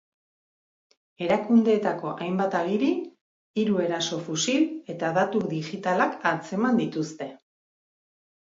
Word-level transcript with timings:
Erakundeetako 1.25 2.13
hainbat 2.25 2.57
agiri, 2.61 2.89
hiru 3.65 3.77
eraso-fusil 3.89 4.65
eta 4.95 5.15
datu 5.19 5.43
digitalak 5.55 6.19
atzeman 6.33 6.81
dituzte. 6.85 7.33